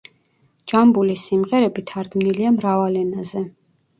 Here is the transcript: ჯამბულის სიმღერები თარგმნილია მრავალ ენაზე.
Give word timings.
ჯამბულის 0.71 1.25
სიმღერები 1.31 1.85
თარგმნილია 1.93 2.53
მრავალ 2.57 2.97
ენაზე. 3.05 3.45